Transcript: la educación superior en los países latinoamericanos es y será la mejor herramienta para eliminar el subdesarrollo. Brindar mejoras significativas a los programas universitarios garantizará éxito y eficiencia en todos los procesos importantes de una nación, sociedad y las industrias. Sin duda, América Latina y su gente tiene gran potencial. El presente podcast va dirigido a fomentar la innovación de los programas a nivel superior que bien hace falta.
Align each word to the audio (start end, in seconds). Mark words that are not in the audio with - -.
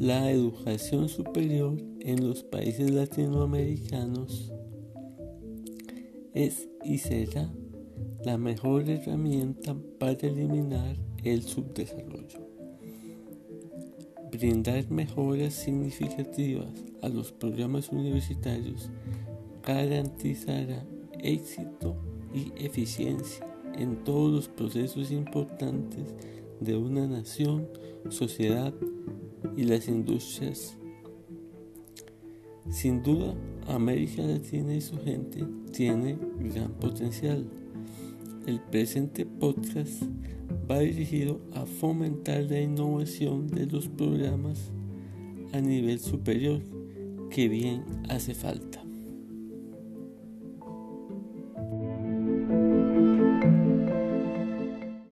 la 0.00 0.30
educación 0.30 1.10
superior 1.10 1.76
en 2.00 2.26
los 2.26 2.42
países 2.42 2.90
latinoamericanos 2.90 4.50
es 6.32 6.70
y 6.82 6.96
será 6.96 7.52
la 8.24 8.38
mejor 8.38 8.88
herramienta 8.88 9.76
para 9.98 10.12
eliminar 10.22 10.96
el 11.22 11.42
subdesarrollo. 11.42 12.48
Brindar 14.32 14.90
mejoras 14.90 15.52
significativas 15.52 16.72
a 17.02 17.10
los 17.10 17.30
programas 17.30 17.90
universitarios 17.90 18.88
garantizará 19.62 20.82
éxito 21.18 21.94
y 22.32 22.52
eficiencia 22.56 23.46
en 23.74 24.02
todos 24.02 24.32
los 24.32 24.48
procesos 24.48 25.10
importantes 25.10 26.06
de 26.58 26.74
una 26.74 27.06
nación, 27.06 27.68
sociedad 28.08 28.72
y 29.56 29.64
las 29.64 29.88
industrias. 29.88 30.76
Sin 32.70 33.02
duda, 33.02 33.34
América 33.66 34.22
Latina 34.22 34.74
y 34.74 34.80
su 34.80 34.98
gente 34.98 35.44
tiene 35.72 36.18
gran 36.54 36.72
potencial. 36.72 37.44
El 38.46 38.60
presente 38.60 39.26
podcast 39.26 40.02
va 40.70 40.78
dirigido 40.78 41.40
a 41.52 41.66
fomentar 41.66 42.44
la 42.44 42.60
innovación 42.60 43.48
de 43.48 43.66
los 43.66 43.88
programas 43.88 44.70
a 45.52 45.60
nivel 45.60 45.98
superior 45.98 46.60
que 47.30 47.48
bien 47.48 47.84
hace 48.08 48.34
falta. 48.34 48.79